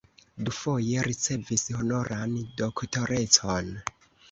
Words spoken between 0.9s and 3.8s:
ricevis honoran doktorecon.